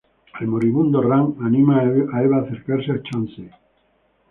El 0.43 0.47
moribundo 0.47 0.99
Rand 1.03 1.43
anima 1.49 1.77
a 1.81 2.23
Eva 2.23 2.37
a 2.37 2.41
acercarse 2.41 2.91
a 2.91 3.03
"Chauncey". 3.03 3.51